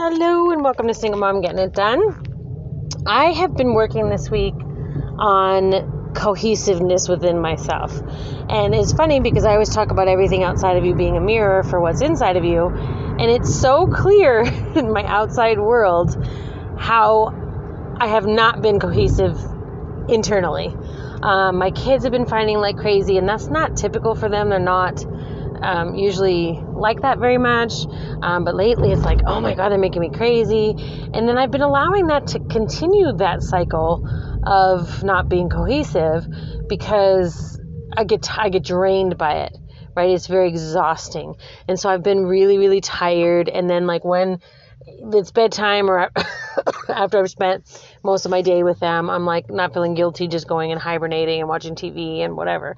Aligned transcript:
Hello, 0.00 0.52
and 0.52 0.62
welcome 0.62 0.86
to 0.86 0.94
Single 0.94 1.18
Mom 1.18 1.40
Getting 1.40 1.58
It 1.58 1.74
Done. 1.74 2.00
I 3.04 3.32
have 3.32 3.56
been 3.56 3.74
working 3.74 4.08
this 4.08 4.30
week 4.30 4.54
on 5.18 6.12
cohesiveness 6.14 7.08
within 7.08 7.40
myself. 7.40 8.00
And 8.48 8.76
it's 8.76 8.92
funny 8.92 9.18
because 9.18 9.44
I 9.44 9.54
always 9.54 9.70
talk 9.70 9.90
about 9.90 10.06
everything 10.06 10.44
outside 10.44 10.76
of 10.76 10.84
you 10.84 10.94
being 10.94 11.16
a 11.16 11.20
mirror 11.20 11.64
for 11.64 11.80
what's 11.80 12.00
inside 12.00 12.36
of 12.36 12.44
you. 12.44 12.68
And 12.68 13.22
it's 13.22 13.52
so 13.52 13.88
clear 13.88 14.42
in 14.76 14.92
my 14.92 15.02
outside 15.02 15.58
world 15.58 16.14
how 16.78 17.96
I 17.98 18.06
have 18.06 18.24
not 18.24 18.62
been 18.62 18.78
cohesive 18.78 19.36
internally. 20.08 20.68
Um, 21.24 21.56
my 21.56 21.72
kids 21.72 22.04
have 22.04 22.12
been 22.12 22.26
fighting 22.26 22.58
like 22.58 22.76
crazy, 22.76 23.18
and 23.18 23.28
that's 23.28 23.48
not 23.48 23.76
typical 23.76 24.14
for 24.14 24.28
them. 24.28 24.48
They're 24.48 24.60
not 24.60 25.04
um, 25.62 25.94
usually 25.94 26.60
like 26.74 27.02
that 27.02 27.18
very 27.18 27.38
much. 27.38 27.72
Um, 28.22 28.44
but 28.44 28.54
lately 28.54 28.92
it's 28.92 29.04
like, 29.04 29.20
oh 29.26 29.40
my 29.40 29.54
God, 29.54 29.70
they're 29.70 29.78
making 29.78 30.02
me 30.02 30.10
crazy. 30.10 30.74
And 31.12 31.28
then 31.28 31.38
I've 31.38 31.50
been 31.50 31.62
allowing 31.62 32.08
that 32.08 32.28
to 32.28 32.40
continue 32.40 33.12
that 33.14 33.42
cycle 33.42 34.04
of 34.44 35.02
not 35.02 35.28
being 35.28 35.48
cohesive 35.48 36.26
because 36.68 37.60
I 37.96 38.04
get, 38.04 38.28
I 38.36 38.48
get 38.48 38.64
drained 38.64 39.18
by 39.18 39.44
it, 39.44 39.56
right? 39.96 40.10
It's 40.10 40.26
very 40.26 40.48
exhausting. 40.48 41.34
And 41.66 41.78
so 41.78 41.88
I've 41.88 42.02
been 42.02 42.24
really, 42.24 42.58
really 42.58 42.80
tired. 42.80 43.48
And 43.48 43.68
then 43.68 43.86
like 43.86 44.04
when 44.04 44.40
it's 44.86 45.30
bedtime 45.30 45.90
or 45.90 46.10
after 46.88 47.18
I've 47.18 47.30
spent 47.30 47.64
most 48.02 48.24
of 48.24 48.30
my 48.30 48.42
day 48.42 48.62
with 48.62 48.78
them, 48.80 49.10
I'm 49.10 49.24
like 49.24 49.50
not 49.50 49.74
feeling 49.74 49.94
guilty, 49.94 50.28
just 50.28 50.48
going 50.48 50.72
and 50.72 50.80
hibernating 50.80 51.40
and 51.40 51.48
watching 51.48 51.74
TV 51.74 52.20
and 52.20 52.36
whatever. 52.36 52.76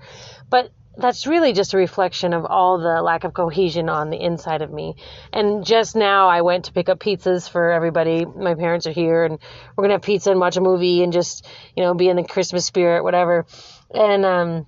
But 0.49 0.71
that's 0.97 1.27
really 1.27 1.53
just 1.53 1.73
a 1.73 1.77
reflection 1.77 2.33
of 2.33 2.45
all 2.45 2.79
the 2.79 3.01
lack 3.03 3.25
of 3.25 3.33
cohesion 3.33 3.89
on 3.89 4.11
the 4.11 4.21
inside 4.21 4.62
of 4.62 4.73
me. 4.73 4.97
And 5.33 5.65
just 5.65 5.95
now 5.95 6.29
I 6.29 6.43
went 6.43 6.66
to 6.66 6.73
pick 6.73 6.89
up 6.89 6.99
pizzas 6.99 7.49
for 7.49 7.71
everybody. 7.71 8.25
My 8.25 8.55
parents 8.55 8.87
are 8.87 8.93
here 8.93 9.25
and 9.25 9.39
we're 9.77 9.87
to 9.87 9.95
have 9.95 10.03
pizza 10.03 10.30
and 10.30 10.41
watch 10.41 10.57
a 10.57 10.61
movie 10.61 11.02
and 11.02 11.13
just, 11.13 11.47
you 11.77 11.82
know, 11.82 11.95
be 11.95 12.09
in 12.09 12.16
the 12.16 12.24
Christmas 12.24 12.66
spirit, 12.66 13.05
whatever. 13.05 13.47
And 13.95 14.24
um, 14.24 14.66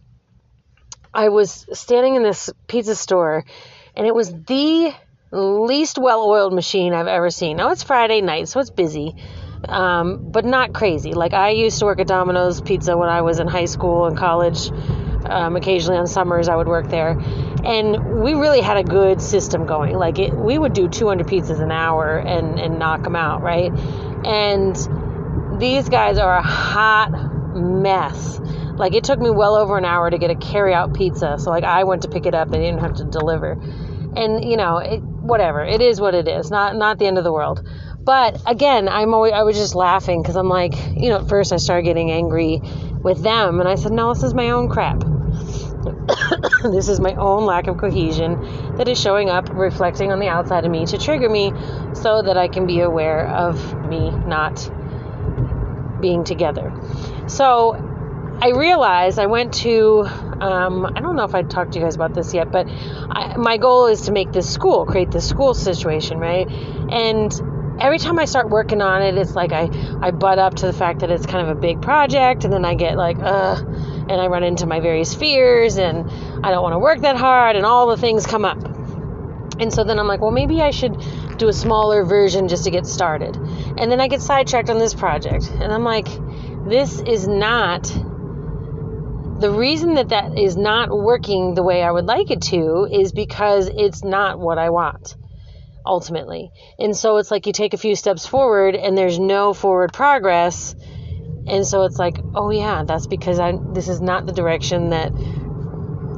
I 1.13 1.29
was 1.29 1.67
standing 1.73 2.15
in 2.15 2.23
this 2.23 2.51
pizza 2.69 2.95
store 2.95 3.45
and 3.97 4.07
it 4.07 4.15
was 4.15 4.33
the 4.33 4.95
least 5.33 5.99
well 5.99 6.23
oiled 6.23 6.53
machine 6.53 6.93
I've 6.93 7.09
ever 7.09 7.31
seen. 7.31 7.57
Now 7.57 7.71
it's 7.71 7.83
Friday 7.83 8.21
night, 8.21 8.49
so 8.49 8.61
it's 8.61 8.71
busy. 8.71 9.17
Um, 9.69 10.31
but 10.31 10.45
not 10.45 10.73
crazy. 10.73 11.13
Like 11.13 11.35
I 11.35 11.51
used 11.51 11.79
to 11.79 11.85
work 11.85 12.01
at 12.01 12.09
Domino's 12.09 12.61
Pizza 12.61 12.97
when 12.97 13.09
I 13.09 13.23
was 13.23 13.39
in 13.39 13.47
high 13.47 13.67
school 13.67 14.07
and 14.07 14.17
college 14.17 14.71
um, 15.27 15.57
occasionally 15.57 15.99
on 15.99 16.07
summers, 16.07 16.49
I 16.49 16.57
would 16.57 16.69
work 16.69 16.89
there, 16.89 17.11
and 17.65 18.23
we 18.23 18.35
really 18.35 18.61
had 18.61 18.77
a 18.77 18.85
good 18.85 19.21
system 19.21 19.67
going. 19.67 19.97
Like 19.97 20.19
it, 20.19 20.35
we 20.35 20.59
would 20.59 20.73
do 20.73 20.89
200 20.89 21.27
pizzas 21.27 21.61
an 21.61 21.71
hour 21.71 22.19
and 22.19 22.59
and 22.59 22.79
knock 22.79 23.03
them 23.03 23.17
out, 23.17 23.43
right? 23.43 23.73
And 24.25 24.77
these 25.61 25.89
guys 25.89 26.19
are 26.19 26.37
a 26.37 26.43
hot 26.43 27.11
mess. 27.55 28.41
Like 28.75 28.95
it 28.95 29.05
took 29.05 29.21
me 29.21 29.31
well 29.31 29.55
over 29.55 29.77
an 29.77 29.85
hour 29.85 30.11
to 30.11 30.19
get 30.19 30.31
a 30.31 30.35
carry 30.35 30.75
out 30.75 30.95
pizza. 30.95 31.37
So 31.39 31.51
like 31.51 31.65
I 31.65 31.85
went 31.85 32.03
to 32.03 32.09
pick 32.09 32.27
it 32.27 32.35
up, 32.35 32.51
they 32.51 32.59
didn't 32.59 32.81
have 32.81 32.95
to 32.95 33.05
deliver. 33.05 33.53
And 34.17 34.45
you 34.45 34.57
know, 34.57 34.79
it, 34.79 35.03
whatever. 35.03 35.65
It 35.65 35.81
is 35.81 36.01
what 36.01 36.15
it 36.15 36.29
is. 36.29 36.51
Not 36.51 36.77
not 36.77 36.99
the 36.99 37.07
end 37.07 37.19
of 37.19 37.25
the 37.25 37.33
world. 37.33 37.67
But 38.05 38.43
again, 38.47 38.89
I'm 38.89 39.15
always 39.15 39.33
I 39.33 39.45
was 39.45 39.57
just 39.57 39.75
laughing 39.75 40.23
because 40.23 40.37
I'm 40.37 40.49
like, 40.49 40.75
you 40.97 41.11
know, 41.11 41.21
at 41.21 41.29
first 41.29 41.53
I 41.53 41.57
started 41.57 41.85
getting 41.85 42.11
angry 42.11 42.61
with 43.03 43.23
them, 43.23 43.61
and 43.61 43.69
I 43.69 43.77
said, 43.77 43.93
no, 43.93 44.13
this 44.13 44.23
is 44.23 44.35
my 44.35 44.51
own 44.51 44.69
crap. 44.69 45.05
this 46.63 46.89
is 46.89 47.01
my 47.01 47.15
own 47.15 47.45
lack 47.45 47.67
of 47.67 47.79
cohesion 47.79 48.77
that 48.77 48.89
is 48.89 49.01
showing 49.01 49.29
up, 49.29 49.49
reflecting 49.51 50.13
on 50.13 50.21
the 50.21 50.29
outside 50.29 50.65
of 50.65 50.71
me 50.71 50.87
to 50.87 50.99
trigger 50.99 51.29
me 51.29 51.53
so 51.95 52.23
that 52.23 52.37
I 52.37 52.49
can 52.49 52.67
be 52.67 52.81
aware 52.81 53.27
of 53.27 53.89
me 53.89 54.11
not 54.11 54.71
being 56.01 56.25
together. 56.25 56.73
So 57.29 57.75
I 58.41 58.51
realized 58.51 59.19
I 59.19 59.27
went 59.27 59.55
to, 59.55 60.05
um, 60.41 60.87
I 60.87 61.01
don't 61.01 61.17
know 61.17 61.25
if 61.25 61.35
I 61.35 61.43
talked 61.43 61.73
to 61.73 61.79
you 61.79 61.85
guys 61.85 61.95
about 61.95 62.15
this 62.15 62.35
yet, 62.35 62.51
but 62.51 62.67
I, 62.69 63.37
my 63.37 63.57
goal 63.57 63.87
is 63.87 64.03
to 64.03 64.13
make 64.13 64.33
this 64.33 64.53
school, 64.53 64.85
create 64.85 65.11
this 65.11 65.29
school 65.29 65.55
situation, 65.55 66.19
right? 66.19 66.49
And 66.91 67.33
every 67.81 67.99
time 67.99 68.19
I 68.19 68.25
start 68.25 68.51
working 68.51 68.83
on 68.83 69.03
it, 69.03 69.17
it's 69.17 69.35
like 69.35 69.53
I, 69.53 69.71
I 70.01 70.11
butt 70.11 70.39
up 70.39 70.55
to 70.57 70.67
the 70.67 70.73
fact 70.73 71.01
that 71.01 71.11
it's 71.11 71.27
kind 71.27 71.49
of 71.49 71.57
a 71.57 71.61
big 71.61 71.83
project, 71.83 72.45
and 72.45 72.53
then 72.53 72.65
I 72.65 72.75
get 72.75 72.97
like, 72.97 73.19
uh, 73.21 73.63
and 74.13 74.21
I 74.21 74.27
run 74.27 74.45
into 74.45 74.67
my 74.67 74.81
various 74.81 75.15
fears, 75.15 75.79
and 75.79 76.09
I 76.45 76.51
don't 76.51 76.63
want 76.63 76.75
to 76.75 76.79
work 76.79 77.01
that 77.01 77.17
hard, 77.17 77.57
and 77.57 77.67
all 77.67 77.89
the 77.89 77.97
things 77.97 78.27
come 78.27 78.45
up. 78.45 78.63
And 79.59 79.73
so 79.73 79.85
then 79.85 79.99
I'm 79.99 80.07
like, 80.07 80.21
well, 80.21 80.31
maybe 80.31 80.61
I 80.61 80.71
should 80.71 80.97
do 81.39 81.49
a 81.49 81.53
smaller 81.53 82.05
version 82.05 82.49
just 82.49 82.65
to 82.65 82.71
get 82.71 82.87
started. 82.87 83.37
And 83.37 83.91
then 83.91 84.01
I 84.01 84.09
get 84.09 84.21
sidetracked 84.21 84.71
on 84.71 84.79
this 84.79 84.95
project, 84.95 85.51
and 85.51 85.73
I'm 85.73 85.85
like, 85.85 86.07
this 86.69 87.01
is 87.01 87.27
not 87.27 87.85
the 89.43 89.51
reason 89.51 89.95
that 89.95 90.11
that 90.11 90.39
is 90.39 90.57
not 90.57 90.91
working 90.91 91.55
the 91.55 91.65
way 91.65 91.83
I 91.83 91.91
would 91.91 92.07
like 92.07 92.31
it 92.31 92.43
to 92.43 92.87
is 92.91 93.11
because 93.11 93.69
it's 93.69 94.05
not 94.05 94.39
what 94.39 94.57
I 94.57 94.71
want 94.71 95.17
ultimately. 95.85 96.53
And 96.79 96.97
so 96.97 97.17
it's 97.17 97.31
like 97.31 97.47
you 97.47 97.53
take 97.53 97.75
a 97.75 97.77
few 97.79 97.97
steps 97.97 98.25
forward 98.25 98.77
and 98.77 98.97
there's 98.97 99.19
no 99.19 99.53
forward 99.53 99.93
progress. 99.93 100.77
And 101.47 101.67
so 101.67 101.85
it's 101.85 101.99
like, 101.99 102.19
oh 102.35 102.51
yeah, 102.51 102.85
that's 102.85 103.07
because 103.07 103.39
I 103.39 103.59
this 103.73 103.89
is 103.89 104.01
not 104.01 104.27
the 104.27 104.33
direction 104.33 104.91
that 104.91 105.13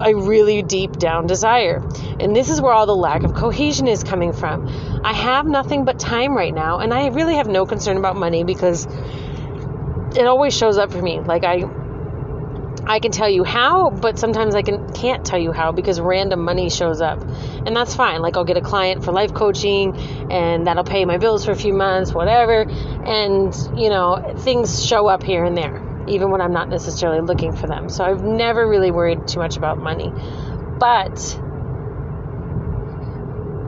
I 0.01 0.11
really 0.11 0.63
deep 0.63 0.93
down 0.93 1.27
desire. 1.27 1.87
And 2.21 2.35
this 2.35 2.51
is 2.51 2.61
where 2.61 2.73
all 2.73 2.87
the 2.87 2.97
lack 2.97 3.23
of 3.23 3.35
cohesion 3.35 3.89
is 3.89 4.05
coming 4.05 4.33
from. 4.33 4.69
I 5.05 5.13
have 5.13 5.47
nothing 5.47 5.85
but 5.85 5.99
time 5.99 6.37
right 6.37 6.55
now, 6.55 6.79
and 6.79 6.93
I 6.93 7.09
really 7.09 7.37
have 7.37 7.47
no 7.47 7.65
concern 7.65 7.97
about 7.97 8.17
money 8.17 8.45
because 8.45 8.87
it 10.17 10.27
always 10.27 10.57
shows 10.57 10.79
up 10.79 10.93
for 10.93 11.01
me. 11.01 11.21
Like 11.21 11.45
I 11.45 11.65
I 12.87 12.99
can 13.01 13.13
tell 13.13 13.31
you 13.31 13.45
how, 13.45 13.89
but 13.91 14.19
sometimes 14.19 14.55
I 14.55 14.63
can 14.63 14.93
can't 14.93 15.25
tell 15.25 15.39
you 15.39 15.53
how 15.53 15.73
because 15.73 16.01
random 16.01 16.45
money 16.45 16.69
shows 16.69 17.01
up. 17.01 17.23
And 17.67 17.75
that's 17.75 17.95
fine. 17.95 18.21
Like 18.21 18.37
I'll 18.37 18.45
get 18.45 18.59
a 18.59 18.63
client 18.63 19.05
for 19.05 19.13
life 19.13 19.33
coaching 19.33 19.97
and 20.31 20.67
that'll 20.67 20.85
pay 20.85 21.07
my 21.07 21.17
bills 21.17 21.47
for 21.47 21.53
a 21.53 21.57
few 21.57 21.73
months, 21.73 22.13
whatever. 22.13 22.63
And, 22.63 23.55
you 23.79 23.89
know, 23.89 24.35
things 24.39 24.85
show 24.85 25.07
up 25.07 25.23
here 25.23 25.45
and 25.45 25.57
there, 25.57 26.05
even 26.09 26.31
when 26.31 26.43
I'm 26.43 26.53
not 26.53 26.69
necessarily 26.69 27.23
looking 27.23 27.57
for 27.57 27.67
them. 27.67 27.89
So 27.89 28.05
I've 28.05 28.23
never 28.23 28.69
really 28.69 28.91
worried 28.91 29.27
too 29.29 29.39
much 29.39 29.57
about 29.57 29.79
money. 29.79 30.13
But 30.79 31.41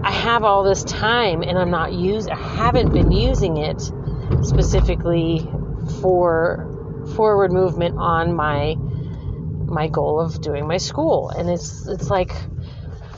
I 0.05 0.13
have 0.13 0.45
all 0.45 0.63
this 0.63 0.85
time 0.85 1.43
and 1.43 1.59
I'm 1.59 1.71
not 1.71 1.93
use 1.95 2.29
I 2.29 2.37
haven't 2.37 2.93
been 2.93 3.13
using 3.13 3.57
it 3.57 3.81
specifically 4.43 5.49
for 6.03 6.73
forward 7.17 7.51
movement 7.51 7.97
on 7.99 8.35
my 8.35 8.77
my 9.67 9.89
goal 9.89 10.21
of 10.21 10.41
doing 10.41 10.67
my 10.67 10.77
school. 10.79 11.31
And 11.31 11.51
it's 11.51 11.87
it's 11.87 12.11
like 12.11 12.33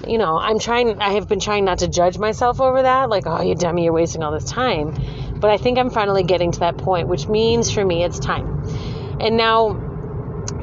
you 0.07 0.17
know, 0.19 0.39
I'm 0.39 0.59
trying 0.59 1.01
I 1.01 1.15
have 1.15 1.29
been 1.29 1.41
trying 1.41 1.65
not 1.65 1.79
to 1.79 1.89
judge 1.89 2.19
myself 2.19 2.61
over 2.61 2.83
that, 2.83 3.11
like, 3.11 3.25
oh 3.27 3.43
you 3.43 3.55
dummy, 3.55 3.85
you're 3.85 3.93
wasting 3.93 4.23
all 4.23 4.33
this 4.33 4.45
time. 4.45 4.95
But 5.39 5.51
I 5.51 5.57
think 5.57 5.79
I'm 5.79 5.91
finally 5.91 6.23
getting 6.23 6.53
to 6.53 6.61
that 6.61 6.79
point, 6.79 7.09
which 7.09 7.29
means 7.29 7.71
for 7.71 7.85
me 7.85 8.05
it's 8.05 8.19
time. 8.19 8.65
And 9.21 9.37
now 9.37 9.85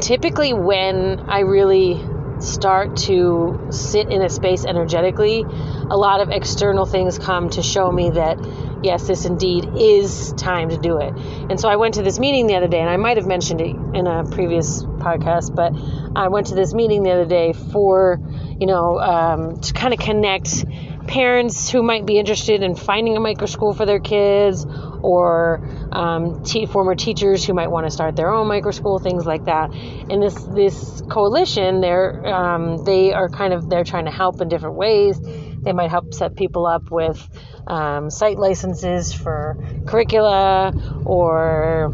typically 0.02 0.54
when 0.54 1.20
I 1.28 1.40
really 1.40 2.04
start 2.40 2.98
to 2.98 3.68
sit 3.72 4.10
in 4.10 4.22
a 4.22 4.30
space 4.30 4.66
energetically, 4.66 5.42
a 5.42 5.98
lot 5.98 6.22
of 6.22 6.30
external 6.30 6.86
things 6.86 7.18
come 7.18 7.50
to 7.52 7.62
show 7.62 7.92
me 7.92 8.12
that 8.12 8.38
yes, 8.84 9.08
this 9.08 9.26
indeed 9.26 9.68
is 9.78 10.34
time 10.34 10.70
to 10.70 10.78
do 10.78 11.00
it. 11.00 11.14
And 11.50 11.60
so 11.60 11.70
I 11.70 11.76
went 11.76 11.96
to 11.96 12.04
this 12.04 12.20
meeting 12.20 12.48
the 12.48 12.56
other 12.56 12.68
day, 12.68 12.80
and 12.80 12.90
I 12.90 12.98
might 12.98 13.18
have 13.18 13.28
mentioned 13.28 13.62
it 13.62 13.76
in 13.94 14.08
a 14.08 14.24
previous 14.24 14.84
podcast, 14.84 15.56
but 15.56 15.74
I 16.16 16.28
went 16.30 16.48
to 16.48 16.56
this 16.56 16.74
meeting 16.74 17.04
the 17.04 17.12
other 17.12 17.26
day 17.26 17.54
for, 17.54 18.20
you 18.60 18.68
know, 18.68 19.00
um, 19.00 19.60
to 19.62 19.74
kind 19.74 19.94
of 19.94 20.00
connect 20.00 20.66
parents 21.08 21.70
who 21.70 21.84
might 21.84 22.06
be 22.06 22.18
interested 22.18 22.64
in 22.64 22.76
finding 22.76 23.16
a 23.16 23.20
micro 23.20 23.46
school 23.46 23.74
for 23.74 23.86
their 23.86 24.00
kids 24.00 24.66
or 25.02 25.62
um, 25.92 26.44
former 26.68 26.96
teachers 26.96 27.46
who 27.46 27.54
might 27.54 27.68
want 27.68 27.86
to 27.86 27.92
start 27.92 28.16
their 28.16 28.32
own 28.32 28.48
micro 28.48 28.72
school, 28.72 29.00
things 29.00 29.26
like 29.26 29.46
that. 29.46 29.72
And 29.74 30.22
this 30.22 30.34
this 30.46 31.02
coalition, 31.10 31.82
they're 31.82 32.26
um, 32.26 32.84
they 32.86 33.14
are 33.14 33.30
kind 33.30 33.54
of 33.54 33.70
they're 33.70 33.84
trying 33.84 34.06
to 34.06 34.12
help 34.12 34.42
in 34.42 34.50
different 34.50 34.76
ways. 34.76 35.20
They 35.66 35.74
might 35.74 35.90
help 35.90 36.14
set 36.14 36.36
people 36.36 36.68
up 36.68 36.92
with 36.92 37.28
um, 37.66 38.12
site 38.12 38.38
licenses 38.38 39.12
for 39.14 39.58
curricula 39.88 40.72
or 41.06 41.92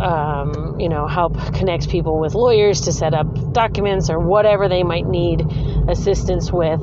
um, 0.00 0.80
you 0.80 0.88
know 0.88 1.06
help 1.06 1.38
connect 1.54 1.88
people 1.88 2.18
with 2.18 2.34
lawyers 2.34 2.82
to 2.82 2.92
set 2.92 3.14
up 3.14 3.52
documents 3.52 4.10
or 4.10 4.18
whatever 4.18 4.68
they 4.68 4.82
might 4.82 5.06
need 5.06 5.46
assistance 5.88 6.50
with. 6.52 6.80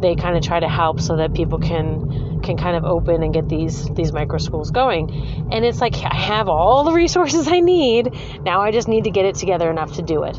They 0.00 0.14
kind 0.14 0.36
of 0.36 0.42
try 0.42 0.60
to 0.60 0.68
help 0.68 1.00
so 1.00 1.16
that 1.16 1.34
people 1.34 1.58
can 1.58 2.40
can 2.42 2.56
kind 2.56 2.76
of 2.76 2.84
open 2.84 3.22
and 3.24 3.34
get 3.34 3.48
these 3.48 3.84
these 3.90 4.12
micro 4.12 4.38
schools 4.38 4.70
going. 4.70 5.10
And 5.52 5.64
it's 5.64 5.80
like 5.80 5.96
i 5.96 6.14
have 6.14 6.48
all 6.48 6.84
the 6.84 6.92
resources 6.92 7.48
i 7.48 7.58
need. 7.58 8.16
Now 8.44 8.60
i 8.60 8.70
just 8.70 8.86
need 8.86 9.04
to 9.04 9.10
get 9.10 9.24
it 9.24 9.34
together 9.34 9.68
enough 9.68 9.94
to 9.96 10.02
do 10.02 10.22
it 10.22 10.38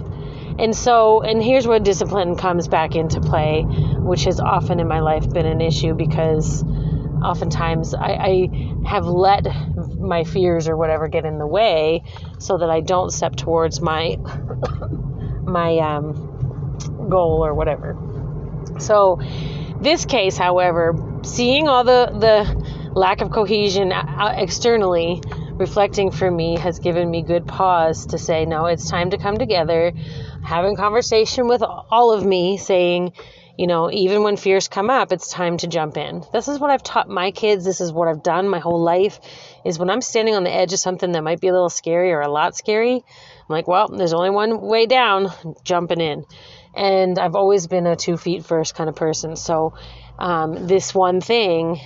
and 0.62 0.76
so 0.76 1.22
and 1.22 1.44
here's 1.44 1.68
where 1.68 1.80
discipline 1.80 2.36
comes 2.36 2.68
back 2.68 2.96
into 2.96 3.20
play 3.20 3.64
which 3.64 4.26
has 4.26 4.40
often 4.40 4.80
in 4.80 4.88
my 4.88 5.00
life 5.00 5.28
been 5.32 5.46
an 5.46 5.60
issue 5.60 5.94
because 5.94 6.64
oftentimes 7.24 7.94
I, 7.94 8.12
I 8.12 8.88
have 8.88 9.06
let 9.06 9.46
my 10.00 10.24
fears 10.24 10.68
or 10.68 10.76
whatever 10.76 11.08
get 11.08 11.26
in 11.26 11.38
the 11.38 11.48
way 11.48 12.04
so 12.40 12.58
that 12.58 12.70
I 12.70 12.82
don't 12.82 13.12
step 13.12 13.36
towards 13.36 13.82
my 13.82 14.18
my 15.44 15.78
um, 15.78 16.78
goal 17.10 17.46
or 17.46 17.54
whatever. 17.54 17.98
So 18.80 19.20
this 19.80 20.06
case, 20.06 20.38
however, 20.38 21.20
seeing 21.24 21.68
all 21.68 21.84
the 21.84 22.10
the 22.14 22.92
lack 22.94 23.22
of 23.22 23.32
cohesion 23.32 23.92
uh, 23.92 24.34
externally 24.36 25.22
reflecting 25.54 26.12
for 26.12 26.30
me 26.30 26.58
has 26.58 26.80
given 26.80 27.10
me 27.10 27.22
good 27.22 27.48
pause 27.48 28.08
to 28.08 28.18
say 28.18 28.46
no 28.46 28.66
it's 28.66 28.90
time 28.90 29.12
to 29.12 29.18
come 29.18 29.38
together 29.38 29.94
having 30.44 30.76
conversation 30.76 31.48
with 31.48 31.64
all 31.64 32.12
of 32.12 32.26
me 32.26 32.58
saying 32.58 33.14
you 33.58 33.68
know, 33.68 33.92
even 33.92 34.24
when 34.24 34.38
fears 34.38 34.68
come 34.68 34.90
up, 34.90 35.12
it's 35.12 35.30
time 35.30 35.58
to 35.58 35.68
jump 35.68 35.96
in. 35.96 36.24
This 36.34 36.48
is 36.48 36.60
what 36.60 36.72
I've 36.72 36.82
taught 36.82 37.08
my 37.08 37.30
kids. 37.30 37.64
This 37.64 37.82
is 37.82 37.92
what 37.92 38.08
I've 38.08 38.24
done 38.24 38.50
my 38.50 38.58
whole 38.58 38.82
life 38.82 39.20
is 39.64 39.78
when 39.78 39.90
I'm 39.90 40.02
standing 40.02 40.36
on 40.36 40.44
the 40.44 40.52
edge 40.52 40.74
of 40.74 40.80
something 40.80 41.12
that 41.12 41.24
might 41.24 41.42
be 41.42 41.50
a 41.50 41.52
little 41.52 41.70
scary 41.70 42.12
or 42.12 42.22
a 42.22 42.32
lot 42.32 42.56
scary, 42.56 42.96
I'm 42.96 43.46
like, 43.48 43.68
well, 43.68 43.88
there's 43.88 44.14
only 44.14 44.32
one 44.32 44.62
way 44.62 44.88
down, 44.88 45.28
jumping 45.64 46.02
in. 46.02 46.26
And 46.74 47.20
I've 47.20 47.36
always 47.36 47.68
been 47.68 47.86
a 47.86 47.96
two 47.96 48.18
feet 48.18 48.46
first 48.46 48.74
kind 48.74 48.90
of 48.90 48.96
person. 48.96 49.36
So 49.36 49.74
um, 50.18 50.68
this 50.68 50.96
one 50.96 51.22
thing 51.22 51.80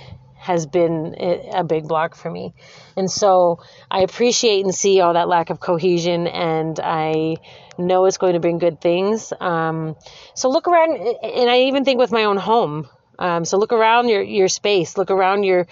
has 0.46 0.64
been 0.64 1.16
a 1.52 1.64
big 1.64 1.88
block 1.88 2.14
for 2.14 2.30
me. 2.30 2.54
And 2.96 3.10
so 3.10 3.58
I 3.90 4.02
appreciate 4.02 4.64
and 4.64 4.72
see 4.72 5.00
all 5.00 5.14
that 5.14 5.28
lack 5.28 5.50
of 5.50 5.58
cohesion, 5.58 6.28
and 6.28 6.78
I 6.78 7.36
know 7.78 8.06
it's 8.06 8.18
going 8.18 8.34
to 8.34 8.40
bring 8.40 8.58
good 8.58 8.80
things. 8.80 9.32
Um, 9.40 9.96
so 10.34 10.48
look 10.48 10.68
around, 10.68 10.96
and 10.96 11.50
I 11.50 11.62
even 11.62 11.84
think 11.84 11.98
with 11.98 12.12
my 12.12 12.24
own 12.24 12.36
home. 12.36 12.88
Um, 13.18 13.44
so 13.44 13.58
look 13.58 13.72
around 13.72 14.08
your, 14.08 14.22
your 14.22 14.48
space, 14.48 14.96
look 14.96 15.10
around 15.10 15.42
your 15.42 15.66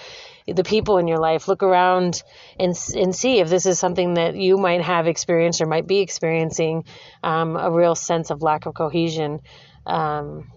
the 0.47 0.65
people 0.65 0.99
in 0.99 1.09
your 1.09 1.19
life, 1.19 1.49
look 1.49 1.62
around 1.62 2.23
and 2.59 2.76
and 2.94 3.15
see 3.15 3.38
if 3.41 3.49
this 3.49 3.65
is 3.65 3.79
something 3.79 4.15
that 4.15 4.35
you 4.35 4.59
might 4.59 4.82
have 4.82 5.06
experienced 5.06 5.62
or 5.62 5.67
might 5.67 5.87
be 5.87 6.00
experiencing 6.00 6.85
um, 7.23 7.56
a 7.56 7.71
real 7.71 7.94
sense 7.94 8.31
of 8.31 8.43
lack 8.43 8.67
of 8.67 8.75
cohesion. 8.75 9.41
Um, 9.87 10.50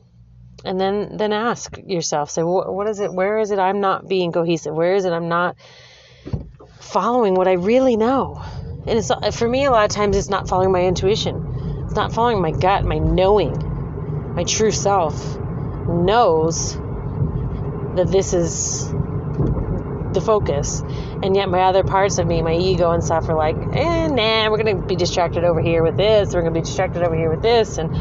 and 0.65 0.79
then 0.79 1.17
then 1.17 1.33
ask 1.33 1.77
yourself 1.85 2.31
say 2.31 2.43
what, 2.43 2.73
what 2.73 2.87
is 2.87 2.99
it 2.99 3.13
where 3.13 3.37
is 3.39 3.51
it 3.51 3.59
i'm 3.59 3.79
not 3.79 4.07
being 4.07 4.31
cohesive? 4.31 4.73
Where 4.73 4.95
is 4.95 5.05
it 5.05 5.13
i'm 5.13 5.29
not 5.29 5.55
following 6.79 7.35
what 7.35 7.47
i 7.47 7.53
really 7.53 7.97
know? 7.97 8.41
And 8.87 8.97
it's 8.97 9.11
for 9.37 9.47
me 9.47 9.65
a 9.65 9.71
lot 9.71 9.85
of 9.85 9.91
times 9.91 10.15
it's 10.15 10.29
not 10.29 10.47
following 10.47 10.71
my 10.71 10.85
intuition. 10.85 11.83
It's 11.85 11.95
not 11.95 12.13
following 12.13 12.41
my 12.41 12.51
gut 12.51 12.85
my 12.85 12.97
knowing. 12.97 14.33
My 14.33 14.43
true 14.43 14.71
self 14.71 15.37
knows 15.87 16.75
that 17.95 18.07
this 18.09 18.33
is 18.33 18.89
the 20.13 20.21
focus. 20.25 20.81
And 21.21 21.35
yet 21.35 21.49
my 21.49 21.63
other 21.63 21.83
parts 21.83 22.17
of 22.17 22.27
me 22.27 22.41
my 22.41 22.55
ego 22.55 22.91
and 22.91 23.03
stuff 23.03 23.27
are 23.27 23.35
like 23.35 23.57
eh, 23.57 24.07
nah 24.07 24.49
we're 24.49 24.57
gonna 24.57 24.85
be 24.85 24.95
distracted 24.95 25.43
over 25.43 25.61
here 25.61 25.83
with 25.83 25.97
this. 25.97 26.33
We're 26.33 26.41
gonna 26.41 26.53
be 26.53 26.61
distracted 26.61 27.03
over 27.03 27.15
here 27.15 27.29
with 27.29 27.41
this. 27.41 27.77
And 27.77 27.93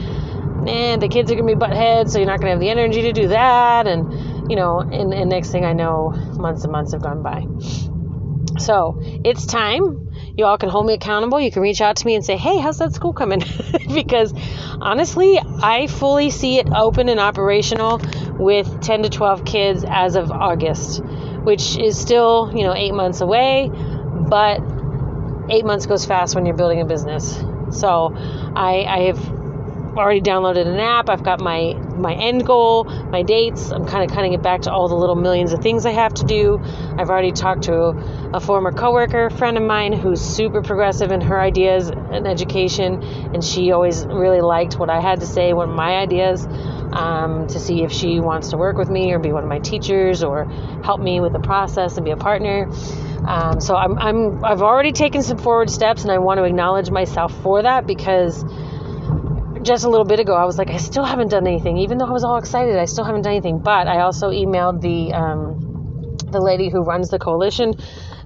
man, 0.67 1.01
the 1.01 1.09
kids 1.09 1.31
are 1.31 1.35
gonna 1.35 1.47
be 1.47 1.55
butt 1.55 1.73
heads, 1.73 2.13
so 2.13 2.19
you're 2.19 2.27
not 2.27 2.41
gonna 2.41 2.51
have 2.51 2.61
the 2.61 2.69
energy 2.69 3.03
to 3.03 3.13
do 3.13 3.29
that. 3.29 3.87
And 3.87 4.51
you 4.51 4.57
know, 4.57 4.81
and, 4.81 5.15
and 5.15 5.31
next 5.31 5.51
thing 5.51 5.65
I 5.65 5.73
know, 5.73 6.11
months 6.39 6.65
and 6.65 6.73
months 6.73 6.93
have 6.93 7.03
gone 7.03 7.23
by. 7.23 7.47
So 8.59 9.01
it's 9.25 9.47
time. 9.47 10.09
You 10.37 10.45
all 10.45 10.59
can 10.59 10.69
hold 10.69 10.87
me 10.87 10.95
accountable. 10.95 11.41
You 11.41 11.51
can 11.51 11.63
reach 11.63 11.81
out 11.81 11.97
to 11.97 12.07
me 12.07 12.15
and 12.15 12.25
say, 12.25 12.37
hey, 12.37 12.59
how's 12.59 12.79
that 12.79 12.93
school 12.93 13.13
coming? 13.13 13.43
because 13.95 14.35
honestly, 14.81 15.39
I 15.39 15.87
fully 15.87 16.31
see 16.31 16.59
it 16.59 16.69
open 16.75 17.09
and 17.09 17.21
operational 17.21 18.01
with 18.39 18.81
10 18.83 19.05
to 19.05 19.09
12 19.09 19.45
kids 19.45 19.85
as 19.87 20.17
of 20.17 20.31
August, 20.31 21.03
which 21.03 21.79
is 21.79 21.99
still, 21.99 22.53
you 22.55 22.65
know, 22.65 22.75
eight 22.75 22.93
months 22.93 23.21
away, 23.21 23.71
but 23.71 24.61
eight 25.49 25.65
months 25.65 25.87
goes 25.87 26.05
fast 26.05 26.35
when 26.35 26.45
you're 26.45 26.57
building 26.57 26.81
a 26.81 26.87
business. 26.87 27.37
So 27.71 28.13
I, 28.15 28.85
I 28.89 28.99
have 29.07 29.46
already 29.99 30.21
downloaded 30.21 30.67
an 30.67 30.79
app. 30.79 31.09
I've 31.09 31.23
got 31.23 31.41
my 31.41 31.75
my 31.97 32.15
end 32.15 32.47
goal, 32.47 32.85
my 32.85 33.23
dates. 33.23 33.71
I'm 33.71 33.87
kind 33.87 34.09
of 34.09 34.15
cutting 34.15 34.33
it 34.33 34.43
back 34.43 34.63
to 34.63 34.73
all 34.73 34.89
the 34.89 34.95
little 34.95 35.17
millions 35.17 35.53
of 35.53 35.61
things 35.63 35.87
I 35.87 35.93
have 35.93 36.15
to 36.15 36.25
do. 36.25 36.61
I've 36.99 37.11
already 37.11 37.33
talked 37.33 37.65
to 37.65 37.75
a 38.35 38.41
former 38.41 38.73
coworker 38.73 39.31
friend 39.31 39.57
of 39.57 39.63
mine 39.63 39.93
who's 39.93 40.21
super 40.21 40.63
progressive 40.63 41.11
in 41.11 41.21
her 41.23 41.41
ideas 41.41 41.89
and 41.89 42.27
education, 42.27 43.03
and 43.03 43.43
she 43.43 43.73
always 43.73 44.05
really 44.07 44.41
liked 44.41 44.79
what 44.79 44.91
I 44.91 45.01
had 45.01 45.21
to 45.21 45.27
say, 45.27 45.53
what 45.53 45.69
my 45.69 45.97
ideas. 45.97 46.47
Um, 46.93 47.49
to 47.49 47.59
see 47.59 47.83
if 47.83 47.91
she 47.93 48.21
wants 48.21 48.51
to 48.51 48.57
work 48.57 48.79
with 48.79 48.89
me 48.89 49.13
or 49.13 49.19
be 49.19 49.33
one 49.33 49.43
of 49.43 49.49
my 49.49 49.59
teachers 49.59 50.23
or 50.23 50.45
help 50.85 51.01
me 51.01 51.21
with 51.21 51.33
the 51.33 51.41
process 51.41 51.97
and 51.97 52.05
be 52.05 52.13
a 52.13 52.17
partner. 52.17 52.71
Um, 53.27 53.61
so 53.61 53.75
I'm, 53.75 53.99
I'm 53.99 54.45
I've 54.45 54.63
already 54.63 54.93
taken 54.93 55.23
some 55.23 55.37
forward 55.37 55.69
steps, 55.69 56.03
and 56.03 56.13
I 56.13 56.19
want 56.19 56.39
to 56.39 56.45
acknowledge 56.45 56.91
myself 56.91 57.37
for 57.43 57.63
that 57.63 57.87
because 57.87 58.45
just 59.67 59.85
a 59.85 59.89
little 59.89 60.07
bit 60.07 60.21
ago, 60.21 60.35
I 60.35 60.45
was 60.45 60.57
like, 60.57 60.71
I 60.71 60.79
still 60.79 61.05
haven't 61.05 61.29
done 61.29 61.47
anything, 61.47 61.77
even 61.79 61.99
though 61.99 62.07
I 62.07 62.13
was 62.13 62.25
all 62.25 62.39
excited. 62.39 62.77
I 62.77 62.85
still 62.85 63.05
haven't 63.05 63.23
done 63.23 63.33
anything. 63.33 63.59
But 63.59 63.89
I 63.89 64.01
also 64.01 64.31
emailed 64.31 64.81
the 64.81 65.13
um, 65.13 66.17
the 66.31 66.41
lady 66.41 66.71
who 66.71 66.83
runs 66.83 67.11
the 67.11 67.19
coalition, 67.19 67.75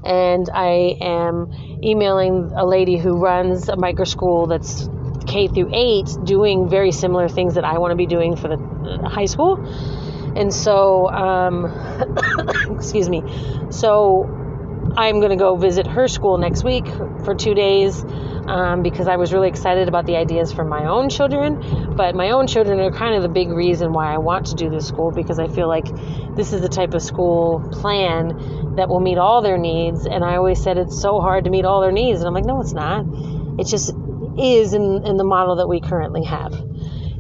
and 0.04 0.48
I 0.52 0.96
am 1.00 1.50
emailing 1.82 2.52
a 2.54 2.66
lady 2.66 2.98
who 2.98 3.16
runs 3.16 3.68
a 3.68 3.76
micro 3.76 4.04
school 4.04 4.46
that's 4.46 4.88
K 5.26 5.48
through 5.48 5.70
eight, 5.72 6.08
doing 6.24 6.68
very 6.68 6.92
similar 6.92 7.28
things 7.28 7.54
that 7.54 7.64
I 7.64 7.78
want 7.78 7.92
to 7.92 7.96
be 7.96 8.06
doing 8.06 8.36
for 8.36 8.48
the 8.48 9.08
high 9.08 9.26
school. 9.26 9.56
And 10.36 10.54
so, 10.54 11.08
um, 11.08 11.66
excuse 12.76 13.08
me. 13.08 13.22
So 13.70 14.39
I'm 15.00 15.18
going 15.18 15.30
to 15.30 15.36
go 15.36 15.56
visit 15.56 15.86
her 15.86 16.08
school 16.08 16.36
next 16.36 16.62
week 16.62 16.86
for 17.24 17.34
two 17.34 17.54
days 17.54 18.04
um, 18.46 18.82
because 18.82 19.08
I 19.08 19.16
was 19.16 19.32
really 19.32 19.48
excited 19.48 19.88
about 19.88 20.04
the 20.04 20.16
ideas 20.16 20.52
for 20.52 20.62
my 20.62 20.84
own 20.84 21.08
children. 21.08 21.94
But 21.96 22.14
my 22.14 22.32
own 22.32 22.46
children 22.46 22.78
are 22.80 22.90
kind 22.90 23.14
of 23.14 23.22
the 23.22 23.30
big 23.30 23.48
reason 23.48 23.94
why 23.94 24.12
I 24.12 24.18
want 24.18 24.48
to 24.48 24.56
do 24.56 24.68
this 24.68 24.86
school 24.86 25.10
because 25.10 25.38
I 25.38 25.48
feel 25.48 25.68
like 25.68 25.86
this 26.36 26.52
is 26.52 26.60
the 26.60 26.68
type 26.68 26.92
of 26.92 27.00
school 27.00 27.66
plan 27.72 28.74
that 28.76 28.90
will 28.90 29.00
meet 29.00 29.16
all 29.16 29.40
their 29.40 29.56
needs. 29.56 30.04
And 30.04 30.22
I 30.22 30.36
always 30.36 30.62
said 30.62 30.76
it's 30.76 31.00
so 31.00 31.18
hard 31.18 31.44
to 31.44 31.50
meet 31.50 31.64
all 31.64 31.80
their 31.80 31.92
needs. 31.92 32.20
And 32.20 32.28
I'm 32.28 32.34
like, 32.34 32.44
no, 32.44 32.60
it's 32.60 32.74
not. 32.74 33.06
It 33.58 33.68
just 33.68 33.94
is 34.38 34.74
in, 34.74 35.06
in 35.06 35.16
the 35.16 35.24
model 35.24 35.56
that 35.56 35.66
we 35.66 35.80
currently 35.80 36.24
have. 36.24 36.52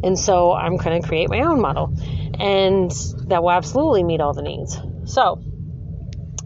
And 0.02 0.18
so 0.18 0.52
I'm 0.52 0.76
going 0.76 1.00
to 1.00 1.08
create 1.08 1.30
my 1.30 1.40
own 1.40 1.62
model. 1.62 1.96
And 2.38 2.90
that 3.28 3.42
will 3.42 3.52
absolutely 3.52 4.04
meet 4.04 4.20
all 4.20 4.34
the 4.34 4.42
needs. 4.42 4.78
So 5.06 5.40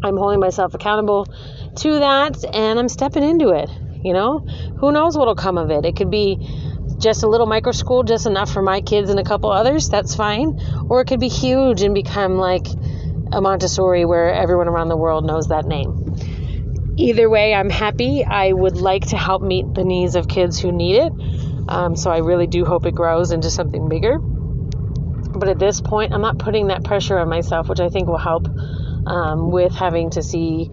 I'm 0.05 0.17
holding 0.17 0.41
myself 0.41 0.75
accountable 0.75 1.27
to 1.77 1.99
that 2.01 2.45
and 2.55 2.79
I'm 2.79 2.89
stepping 2.89 3.23
into 3.23 3.51
it. 3.51 3.71
You 4.03 4.13
know, 4.13 4.41
who 4.79 4.93
knows 4.93 5.17
what'll 5.17 5.35
come 5.35 5.57
of 5.57 5.71
it? 5.71 5.85
It 5.85 5.97
could 5.97 6.11
be 6.11 6.39
just 6.99 7.23
a 7.23 7.29
little 7.29 7.47
micro 7.47 7.73
school, 7.73 8.03
just 8.03 8.27
enough 8.27 8.53
for 8.53 8.63
my 8.63 8.83
kids 8.83 9.11
and 9.11 9.19
a 9.19 9.25
couple 9.25 9.51
others. 9.51 9.89
That's 9.89 10.15
fine. 10.15 10.61
Or 10.89 11.01
it 11.01 11.07
could 11.07 11.21
be 11.21 11.29
huge 11.29 11.83
and 11.83 11.95
become 11.95 12.37
like 12.37 12.67
a 13.33 13.41
Montessori 13.41 14.05
where 14.05 14.33
everyone 14.33 14.69
around 14.69 14.89
the 14.89 14.97
world 14.97 15.27
knows 15.27 15.49
that 15.49 15.65
name. 15.65 16.95
Either 16.97 17.29
way, 17.29 17.55
I'm 17.55 17.71
happy. 17.71 18.25
I 18.25 18.53
would 18.53 18.77
like 18.77 19.09
to 19.09 19.17
help 19.17 19.43
meet 19.43 19.73
the 19.75 19.85
needs 19.85 20.15
of 20.17 20.29
kids 20.29 20.61
who 20.61 20.71
need 20.71 20.97
it. 20.97 21.13
Um, 21.69 21.97
so 21.97 22.11
I 22.11 22.19
really 22.19 22.47
do 22.47 22.65
hope 22.65 22.87
it 22.87 22.95
grows 22.95 23.33
into 23.33 23.51
something 23.51 23.89
bigger. 23.89 24.19
But 24.19 25.49
at 25.49 25.59
this 25.59 25.81
point, 25.81 26.13
I'm 26.13 26.21
not 26.21 26.39
putting 26.39 26.69
that 26.69 26.85
pressure 26.85 27.19
on 27.19 27.29
myself, 27.29 27.69
which 27.69 27.81
I 27.81 27.89
think 27.89 28.07
will 28.07 28.19
help 28.19 28.47
um, 29.07 29.51
with 29.51 29.75
having 29.75 30.11
to 30.11 30.23
see 30.23 30.71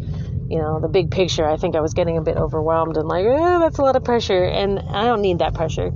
you 0.52 0.58
know, 0.58 0.82
the 0.82 0.90
big 0.90 1.12
picture, 1.12 1.48
I 1.48 1.56
think 1.56 1.78
I 1.78 1.80
was 1.80 1.94
getting 1.94 2.18
a 2.18 2.22
bit 2.22 2.36
overwhelmed 2.36 2.98
and 2.98 3.08
like, 3.08 3.26
oh, 3.26 3.60
that's 3.62 3.78
a 3.78 3.82
lot 3.82 3.96
of 3.96 4.04
pressure. 4.04 4.44
And 4.44 4.80
I 4.80 5.06
don't 5.06 5.22
need 5.22 5.40
that 5.40 5.54
pressure. 5.54 5.92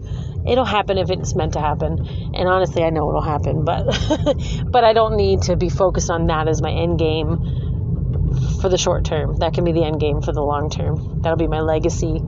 It'll 0.47 0.63
happen 0.63 0.97
if 0.97 1.09
it's 1.09 1.35
meant 1.35 1.53
to 1.53 1.59
happen. 1.59 1.99
And 2.33 2.47
honestly, 2.47 2.81
I 2.81 2.89
know 2.89 3.09
it'll 3.09 3.21
happen, 3.21 3.65
but 3.65 3.83
but 4.71 4.85
I 4.85 4.93
don't 4.93 5.17
need 5.17 5.41
to 5.43 5.57
be 5.57 5.67
focused 5.67 6.09
on 6.09 6.27
that 6.27 6.47
as 6.47 6.61
my 6.61 6.71
end 6.71 6.97
game 6.97 7.37
for 8.61 8.69
the 8.69 8.77
short 8.77 9.03
term. 9.03 9.35
That 9.39 9.53
can 9.53 9.65
be 9.65 9.73
the 9.73 9.83
end 9.83 9.99
game 9.99 10.21
for 10.21 10.31
the 10.31 10.41
long 10.41 10.69
term. 10.69 11.21
That'll 11.21 11.37
be 11.37 11.47
my 11.47 11.59
legacy 11.59 12.21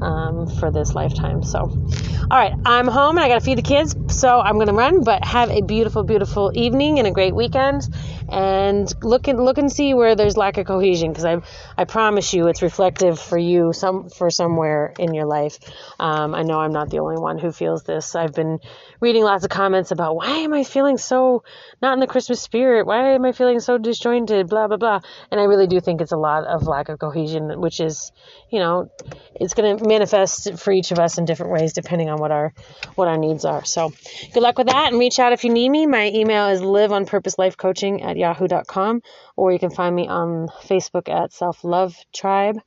um, 0.00 0.46
for 0.46 0.70
this 0.70 0.94
lifetime. 0.94 1.42
So, 1.42 1.58
all 1.58 2.38
right, 2.38 2.54
I'm 2.64 2.86
home 2.86 3.16
and 3.16 3.24
I 3.24 3.28
got 3.28 3.40
to 3.40 3.44
feed 3.44 3.58
the 3.58 3.62
kids, 3.62 3.94
so 4.08 4.40
I'm 4.40 4.58
to 4.58 4.72
run. 4.72 5.04
But 5.04 5.24
have 5.24 5.50
a 5.50 5.60
beautiful, 5.60 6.02
beautiful 6.02 6.52
evening 6.54 6.98
and 6.98 7.08
a 7.08 7.10
great 7.10 7.34
weekend. 7.34 7.88
And 8.26 8.90
look 9.02 9.28
and 9.28 9.44
look 9.44 9.58
and 9.58 9.70
see 9.70 9.92
where 9.92 10.16
there's 10.16 10.36
lack 10.36 10.56
of 10.56 10.66
cohesion, 10.66 11.10
because 11.10 11.26
I 11.26 11.42
I 11.76 11.84
promise 11.84 12.32
you 12.32 12.48
it's 12.48 12.62
reflective 12.62 13.20
for 13.20 13.36
you 13.36 13.72
some 13.74 14.08
for 14.08 14.30
somewhere 14.30 14.94
in 14.98 15.12
your 15.12 15.26
life. 15.26 15.58
Um, 16.00 16.34
I 16.34 16.42
know 16.42 16.58
I'm 16.58 16.72
not 16.72 16.88
the 16.88 17.00
only 17.00 17.18
one 17.18 17.38
who 17.38 17.52
feels 17.52 17.82
this. 17.84 18.14
I've 18.14 18.32
been 18.32 18.60
reading 19.00 19.24
lots 19.24 19.44
of 19.44 19.50
comments 19.50 19.90
about 19.90 20.16
why 20.16 20.38
am 20.38 20.54
I 20.54 20.64
feeling 20.64 20.96
so 20.96 21.44
not 21.82 21.92
in 21.92 22.00
the 22.00 22.06
Christmas 22.06 22.40
spirit? 22.40 22.86
Why 22.86 23.14
am 23.14 23.24
I 23.26 23.32
feeling 23.32 23.60
so 23.60 23.76
disjointed? 23.76 24.48
Blah 24.48 24.68
blah 24.68 24.78
blah. 24.78 25.00
And 25.30 25.38
I 25.38 25.44
really 25.44 25.66
do 25.66 25.78
think 25.80 26.00
it's 26.00 26.12
a 26.12 26.16
lot 26.16 26.44
of 26.44 26.66
lack 26.66 26.88
of 26.88 26.98
cohesion, 26.98 27.60
which 27.60 27.78
is, 27.78 28.10
you 28.50 28.58
know, 28.58 28.90
it's 29.34 29.52
to 29.76 29.83
manifest 29.84 30.58
for 30.58 30.72
each 30.72 30.90
of 30.90 30.98
us 30.98 31.18
in 31.18 31.24
different 31.24 31.52
ways 31.52 31.72
depending 31.72 32.08
on 32.08 32.18
what 32.18 32.30
our 32.30 32.52
what 32.94 33.08
our 33.08 33.16
needs 33.16 33.44
are. 33.44 33.64
So 33.64 33.92
good 34.32 34.42
luck 34.42 34.58
with 34.58 34.68
that 34.68 34.92
and 34.92 34.98
reach 34.98 35.18
out 35.18 35.32
if 35.32 35.44
you 35.44 35.50
need 35.50 35.68
me. 35.68 35.86
My 35.86 36.10
email 36.10 36.48
is 36.48 36.60
live 36.60 36.92
on 36.92 37.06
purpose 37.06 37.38
life 37.38 37.56
coaching 37.56 38.02
at 38.02 38.16
yahoo.com 38.16 39.02
or 39.36 39.52
you 39.52 39.58
can 39.58 39.70
find 39.70 39.94
me 39.94 40.08
on 40.08 40.48
Facebook 40.64 41.08
at 41.08 41.32
self 41.32 41.64
love 41.64 41.96
tribe. 42.12 42.58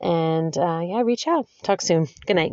And 0.00 0.56
uh, 0.56 0.80
yeah, 0.84 1.02
reach 1.02 1.26
out. 1.26 1.46
Talk 1.62 1.80
soon. 1.80 2.06
Good 2.26 2.36
night. 2.36 2.52